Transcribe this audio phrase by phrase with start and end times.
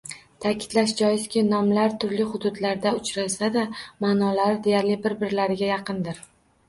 [0.43, 3.67] Ta’kidlash joizki, nomlar turli hududlarda uchrasa-da,
[4.07, 6.25] ma’nolari deyarli bir-birlariga yaqindir.